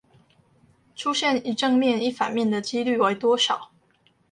[0.95, 3.69] 出現一正面一反面的機率為多少？